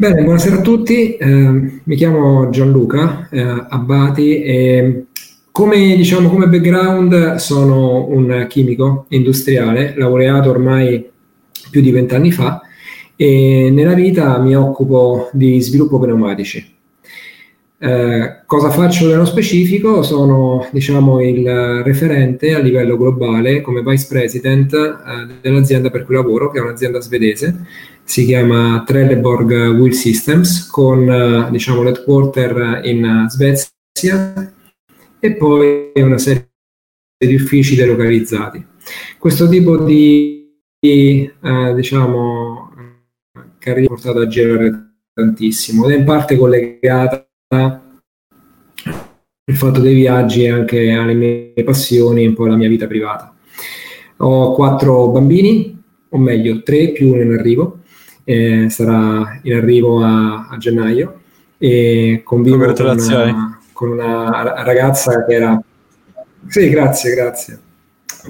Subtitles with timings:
[0.00, 1.26] Bene, buonasera a tutti, eh,
[1.84, 5.04] mi chiamo Gianluca eh, Abbati e
[5.50, 11.06] come, diciamo, come background sono un chimico industriale, laureato ormai
[11.70, 12.62] più di vent'anni fa
[13.14, 16.79] e nella vita mi occupo di sviluppo pneumatici.
[17.82, 20.02] Eh, cosa faccio nello specifico?
[20.02, 26.50] Sono diciamo, il referente a livello globale come vice president eh, dell'azienda per cui lavoro,
[26.50, 27.64] che è un'azienda svedese,
[28.04, 34.52] si chiama Trelleborg Wheel Systems, con eh, diciamo, l'headquarter in Svezia
[35.18, 36.50] e poi una serie
[37.16, 38.62] di uffici delocalizzati.
[39.18, 42.72] Questo tipo di, di eh, diciamo,
[43.58, 50.44] carriera ha portato a girare tantissimo ed è in parte collegata il fatto dei viaggi
[50.44, 53.34] e anche alle mie passioni e un po' alla mia vita privata.
[54.18, 57.80] Ho quattro bambini, o meglio tre più uno in arrivo,
[58.22, 61.22] eh, sarà in arrivo a, a gennaio.
[61.58, 65.60] E convivo con una, con una ragazza che era...
[66.46, 67.60] Sì, grazie, grazie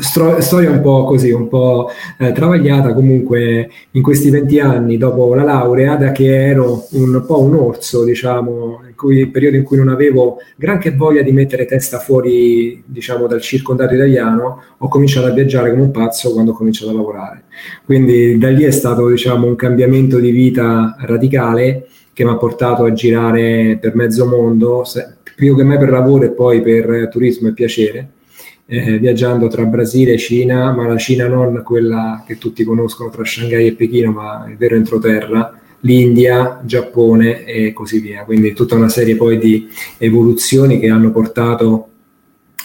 [0.00, 5.34] Stro- storia un po' così, un po' eh, travagliata comunque in questi 20 anni dopo
[5.34, 9.78] la laurea, da che ero un po' un orso, diciamo, in cui, periodo in cui
[9.78, 15.30] non avevo granché voglia di mettere testa fuori, diciamo, dal circondario italiano, ho cominciato a
[15.30, 17.44] viaggiare come un pazzo quando ho cominciato a lavorare.
[17.84, 22.84] Quindi da lì è stato, diciamo, un cambiamento di vita radicale che mi ha portato
[22.84, 24.84] a girare per mezzo mondo,
[25.34, 28.08] più che mai per lavoro e poi per turismo e piacere
[28.70, 33.24] eh, viaggiando tra Brasile e Cina, ma la Cina non quella che tutti conoscono tra
[33.24, 38.24] Shanghai e Pechino, ma il vero entroterra, l'India, Giappone e così via.
[38.24, 41.88] Quindi tutta una serie poi di evoluzioni che hanno portato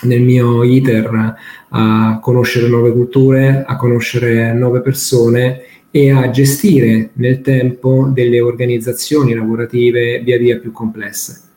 [0.02, 1.36] nel mio iter
[1.70, 9.34] a conoscere nuove culture, a conoscere nuove persone e a gestire nel tempo delle organizzazioni
[9.34, 11.53] lavorative via via più complesse.